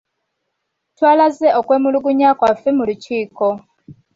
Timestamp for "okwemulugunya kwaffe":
1.59-2.69